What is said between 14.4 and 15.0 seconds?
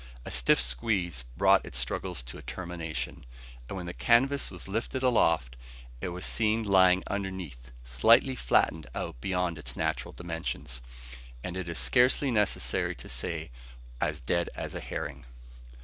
as a